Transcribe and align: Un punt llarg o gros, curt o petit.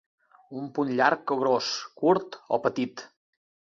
Un 0.61 0.69
punt 0.77 0.93
llarg 0.99 1.33
o 1.35 1.37
gros, 1.43 1.69
curt 2.01 2.39
o 2.59 2.63
petit. 2.65 3.05